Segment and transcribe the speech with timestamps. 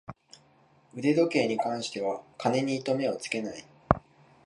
[0.95, 3.63] 腕時計に関しては金に糸目をつけない